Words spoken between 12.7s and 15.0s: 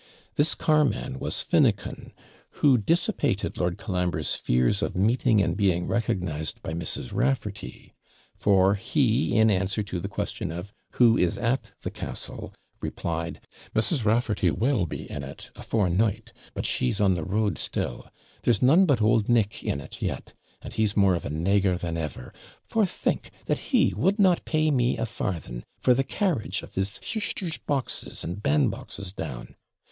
replied, 'Mrs. Raffarty will